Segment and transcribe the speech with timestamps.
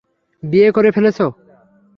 [0.43, 1.23] বিয়ে করে ফেলেছে?